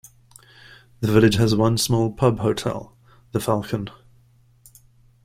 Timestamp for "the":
1.01-1.11, 3.33-3.39